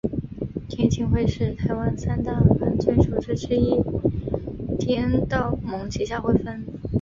[0.67, 3.83] 天庆会是台湾三大犯罪组织之一
[4.79, 6.43] 天道盟旗下分会。